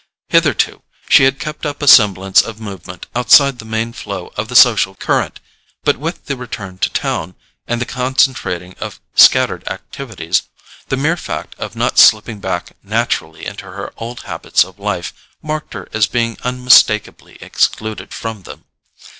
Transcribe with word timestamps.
Hitherto, 0.29 0.81
she 1.09 1.25
had 1.25 1.37
kept 1.39 1.63
up 1.63 1.79
a 1.79 1.87
semblance 1.87 2.41
of 2.41 2.59
movement 2.59 3.05
outside 3.15 3.59
the 3.59 3.65
main 3.65 3.93
flow 3.93 4.33
of 4.35 4.47
the 4.47 4.55
social 4.55 4.95
current; 4.95 5.39
but 5.83 5.97
with 5.97 6.25
the 6.25 6.35
return 6.35 6.79
to 6.79 6.89
town, 6.89 7.35
and 7.67 7.79
the 7.79 7.85
concentrating 7.85 8.73
of 8.79 8.99
scattered 9.13 9.63
activities, 9.67 10.41
the 10.87 10.97
mere 10.97 11.17
fact 11.17 11.53
of 11.59 11.75
not 11.75 11.99
slipping 11.99 12.39
back 12.39 12.75
naturally 12.81 13.45
into 13.45 13.65
her 13.65 13.93
old 13.95 14.21
habits 14.21 14.63
of 14.63 14.79
life 14.79 15.13
marked 15.39 15.75
her 15.75 15.87
as 15.93 16.07
being 16.07 16.35
unmistakably 16.41 17.37
excluded 17.39 18.11
from 18.11 18.41
them. 18.41 18.63